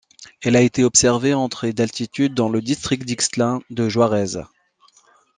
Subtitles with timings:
[0.41, 4.39] Elle a été observée entre et d'altitude dans le district d'Ixtlan de Juarez.